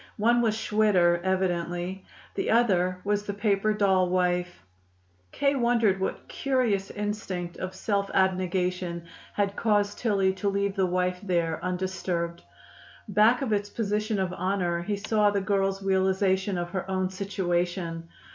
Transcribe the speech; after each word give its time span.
One 0.17 0.41
was 0.41 0.55
Schwitter, 0.55 1.21
evidently. 1.23 2.05
The 2.33 2.49
other 2.49 2.97
was 3.03 3.21
the 3.27 3.35
paper 3.35 3.71
doll 3.71 4.09
wife. 4.09 4.63
K. 5.31 5.53
wondered 5.53 5.99
what 5.99 6.27
curious 6.27 6.89
instinct 6.89 7.57
of 7.57 7.75
self 7.75 8.09
abnegation 8.11 9.05
had 9.35 9.55
caused 9.55 9.99
Tillie 9.99 10.33
to 10.37 10.49
leave 10.49 10.75
the 10.75 10.87
wife 10.87 11.19
there 11.21 11.63
undisturbed. 11.63 12.41
Back 13.07 13.43
of 13.43 13.53
its 13.53 13.69
position 13.69 14.17
of 14.17 14.33
honor 14.33 14.81
he 14.81 14.95
saw 14.95 15.29
the 15.29 15.39
girl's 15.39 15.83
realization 15.83 16.57
of 16.57 16.71
her 16.71 16.89
own 16.89 17.11
situation. 17.11 18.09